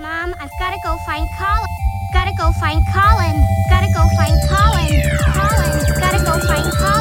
[0.00, 1.66] Mom, I've gotta go find Colin.
[2.14, 3.36] Gotta go find Colin.
[3.68, 5.02] Gotta go find Colin.
[5.36, 6.99] Colin, gotta go find Colin.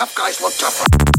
[0.00, 1.09] tough guys look tougher.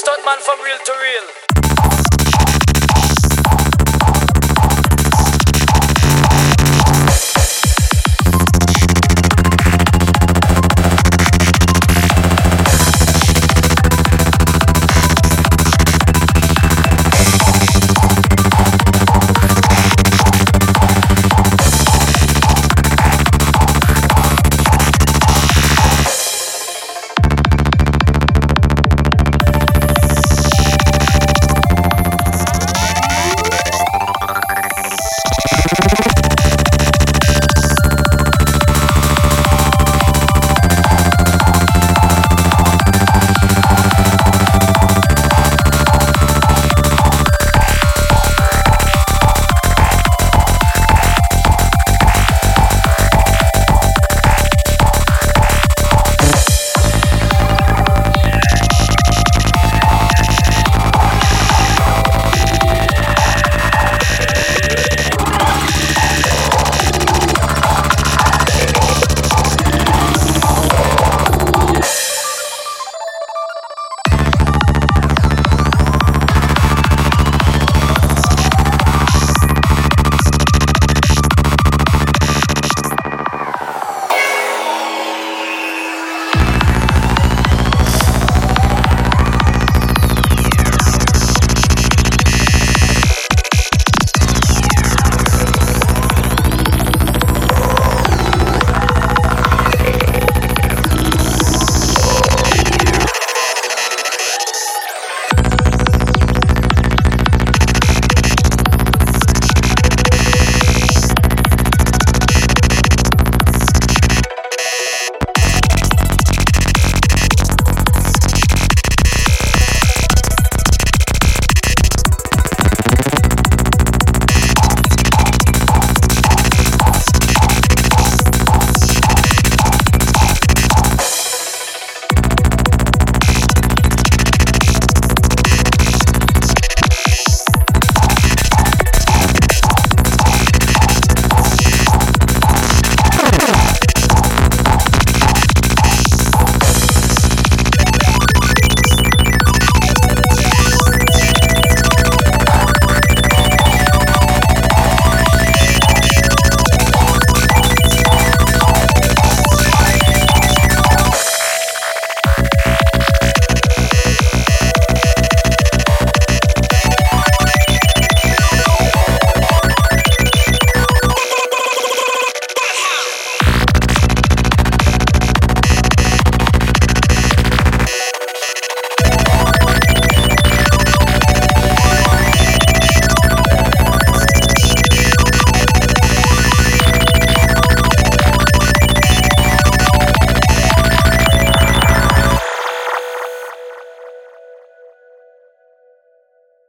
[0.00, 1.39] stuntman from real to real.